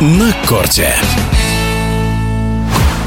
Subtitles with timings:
[0.00, 0.88] на корте.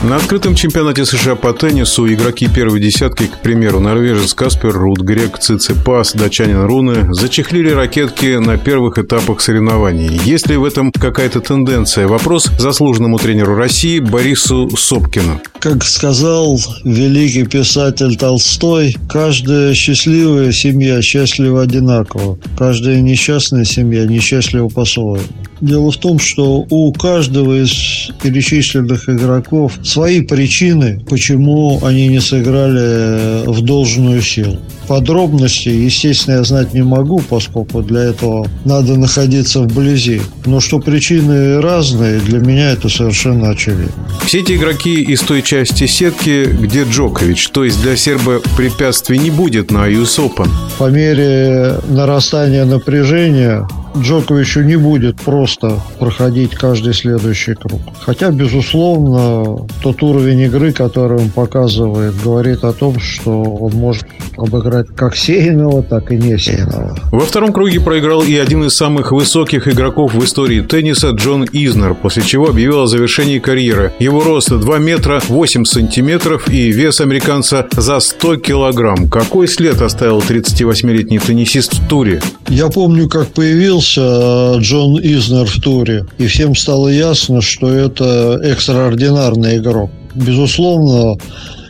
[0.02, 5.38] На открытом чемпионате США по теннису игроки первой десятки, к примеру, норвежец Каспер Рут, грек
[5.38, 10.20] Цицепас, датчанин Руны, зачехлили ракетки на первых этапах соревнований.
[10.24, 12.08] Есть ли в этом какая-то тенденция?
[12.08, 15.42] Вопрос заслуженному тренеру России Борису Сопкину.
[15.60, 22.40] Как сказал великий писатель Толстой, каждая счастливая семья счастлива одинаково.
[22.58, 25.26] Каждая несчастная семья несчастлива по-своему.
[25.62, 33.46] Дело в том, что у каждого из перечисленных игроков свои причины, почему они не сыграли
[33.46, 34.58] в должную силу.
[34.88, 40.22] Подробности, естественно, я знать не могу, поскольку для этого надо находиться вблизи.
[40.46, 43.92] Но что причины разные, для меня это совершенно очевидно.
[44.26, 49.32] Все эти игроки из той части сетки, где Джокович, то есть для серба препятствий не
[49.32, 50.48] будет на US Open.
[50.78, 53.68] По мере нарастания напряжения
[53.98, 57.82] Джоковичу не будет просто проходить каждый следующий круг.
[58.00, 64.06] Хотя, безусловно, тот уровень игры, который он показывает, говорит о том, что он может
[64.38, 66.98] обыграть как сеянного, так и не сеянного.
[67.12, 71.96] Во втором круге проиграл и один из самых высоких игроков в истории тенниса Джон Изнер,
[71.96, 73.92] после чего объявил о завершении карьеры.
[74.00, 79.10] Его рост 2 метра 8 сантиметров и вес американца за 100 килограмм.
[79.10, 82.22] Какой след оставил 38-летний теннисист в туре?
[82.48, 88.40] Я помню, как появился э, Джон Изнер в туре, и всем стало ясно, что это
[88.44, 89.92] экстраординарный игрок.
[90.16, 91.18] Безусловно,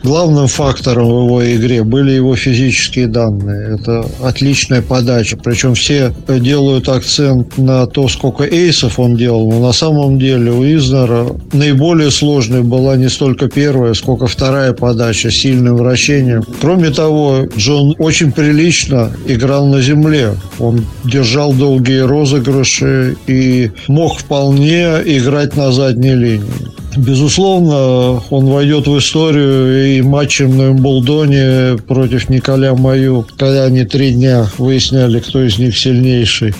[0.02, 3.76] Главным фактором в его игре были его физические данные.
[3.76, 5.36] Это отличная подача.
[5.36, 9.50] Причем все делают акцент на то, сколько эйсов он делал.
[9.50, 15.30] Но на самом деле у Изнера наиболее сложной была не столько первая, сколько вторая подача
[15.30, 16.44] с сильным вращением.
[16.60, 20.34] Кроме того, Джон очень прилично играл на земле.
[20.58, 26.79] Он держал долгие розыгрыши и мог вполне играть на задней линии.
[26.96, 34.12] Безусловно, он войдет в историю и матчем на Эмблдоне против Николя Маю, когда они три
[34.12, 36.54] дня выясняли, кто из них сильнейший.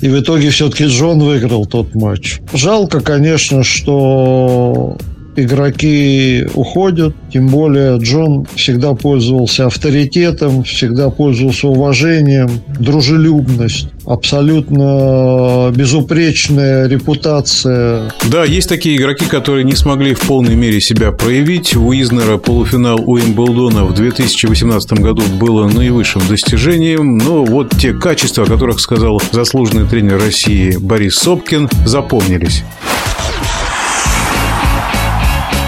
[0.00, 2.40] И в итоге все-таки Джон выиграл тот матч.
[2.52, 4.96] Жалко, конечно, что
[5.36, 12.48] игроки уходят, тем более Джон всегда пользовался авторитетом, всегда пользовался уважением,
[12.78, 18.12] дружелюбность, абсолютно безупречная репутация.
[18.30, 21.76] Да, есть такие игроки, которые не смогли в полной мере себя проявить.
[21.76, 28.44] У Изнера полуфинал у Уимблдона в 2018 году было наивысшим достижением, но вот те качества,
[28.44, 32.62] о которых сказал заслуженный тренер России Борис Сопкин, запомнились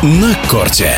[0.03, 0.97] на корте.